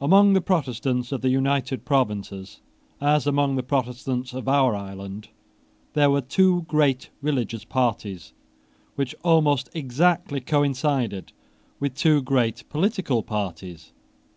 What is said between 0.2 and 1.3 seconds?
the Protestants of the